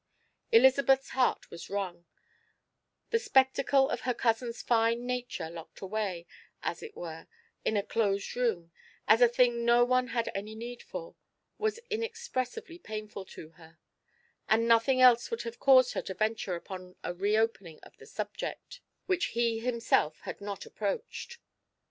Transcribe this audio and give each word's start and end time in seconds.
Elizabeth's 0.51 1.09
heart 1.09 1.51
was 1.51 1.69
wrung; 1.69 2.05
the 3.11 3.19
spectacle 3.19 3.87
of 3.87 4.01
her 4.01 4.15
cousin's 4.15 4.59
fine 4.63 5.05
nature 5.05 5.47
locked 5.47 5.79
away, 5.79 6.25
as 6.63 6.81
it 6.81 6.97
were, 6.97 7.27
in 7.63 7.77
a 7.77 7.83
closed 7.83 8.35
room, 8.35 8.71
as 9.07 9.21
a 9.21 9.27
thing 9.27 9.63
no 9.63 9.85
one 9.85 10.07
had 10.07 10.27
any 10.33 10.55
need 10.55 10.81
for, 10.81 11.15
was 11.59 11.79
inexpressively 11.91 12.79
painful 12.79 13.25
to 13.25 13.49
her, 13.49 13.77
and 14.49 14.67
nothing 14.67 14.99
else 15.01 15.29
would 15.29 15.43
have 15.43 15.59
caused 15.59 15.93
her 15.93 16.01
to 16.01 16.15
venture 16.15 16.55
upon 16.55 16.95
a 17.03 17.13
reopening 17.13 17.79
of 17.83 17.95
the 17.97 18.07
subject 18.07 18.81
which 19.05 19.25
he 19.37 19.59
himself 19.59 20.21
had 20.21 20.41
not 20.41 20.65
approached. 20.65 21.37